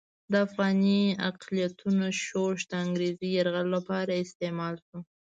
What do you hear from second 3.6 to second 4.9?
لپاره استعمال